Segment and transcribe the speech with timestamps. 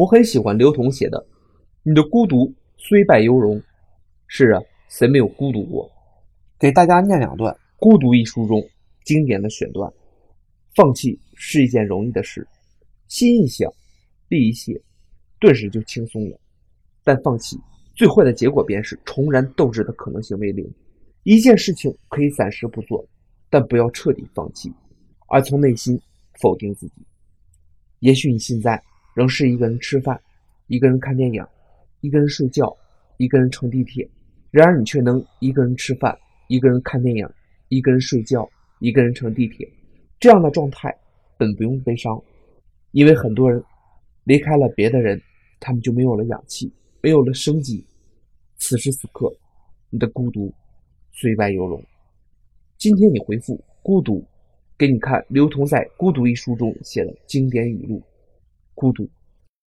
[0.00, 1.26] 我很喜欢刘同写的
[1.84, 3.62] “你的孤独虽败犹荣”。
[4.28, 5.90] 是啊，谁没有孤独过？
[6.58, 8.66] 给大家念两段《孤独》一书中
[9.04, 9.92] 经典的选段：
[10.74, 12.48] 放弃是一件容易的事，
[13.08, 13.70] 心一想，
[14.28, 14.80] 力一泄，
[15.38, 16.40] 顿时就轻松了。
[17.04, 17.60] 但放弃
[17.94, 20.66] 最坏的结果便是重燃斗志的可能性为零。
[21.24, 23.06] 一件事情可以暂时不做，
[23.50, 24.72] 但不要彻底放弃，
[25.28, 26.00] 而从内心
[26.40, 27.02] 否定自己。
[27.98, 28.82] 也许你现在
[29.14, 30.20] 仍是一个人吃饭，
[30.66, 31.44] 一个人看电影，
[32.00, 32.76] 一个人睡觉，
[33.16, 34.08] 一个人乘地铁。
[34.50, 36.16] 然而你却能一个人吃饭，
[36.48, 37.28] 一个人看电影，
[37.68, 38.48] 一个人睡觉，
[38.80, 39.68] 一个人乘地铁。
[40.18, 40.94] 这样的状态
[41.36, 42.22] 本不用悲伤，
[42.92, 43.62] 因为很多人
[44.24, 45.20] 离开了别的人，
[45.60, 47.84] 他们就没有了氧气，没有了生机。
[48.56, 49.32] 此时此刻，
[49.90, 50.52] 你的孤独。
[51.12, 51.84] 虽败犹荣。
[52.78, 54.24] 今天你回复“孤独”，
[54.78, 58.02] 给你看刘同在《孤独》一书中写的经典语录
[58.80, 59.10] ：“孤独。”